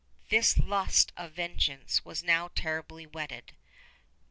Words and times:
This 0.29 0.57
lust 0.57 1.13
of 1.15 1.33
vengeance 1.33 2.03
was 2.03 2.23
now 2.23 2.47
terribly 2.55 3.05
whetted. 3.05 3.53